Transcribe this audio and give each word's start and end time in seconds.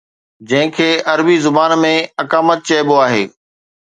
جنهن 0.51 0.69
کي 0.77 0.87
عربي 1.11 1.35
زبان 1.43 1.75
۾ 1.81 1.91
اقامت 2.23 2.65
چئبو 2.71 2.97
آهي. 3.05 3.23